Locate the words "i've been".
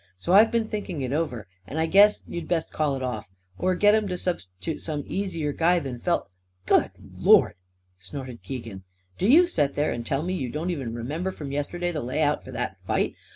0.33-0.65